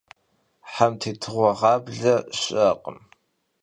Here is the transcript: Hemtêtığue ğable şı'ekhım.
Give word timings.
Hemtêtığue 0.75 1.51
ğable 1.59 2.13
şı'ekhım. 2.39 2.99